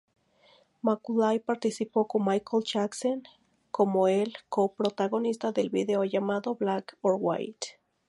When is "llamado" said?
6.05-6.55